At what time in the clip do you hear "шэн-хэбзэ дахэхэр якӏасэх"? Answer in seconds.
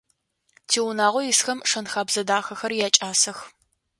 1.69-3.37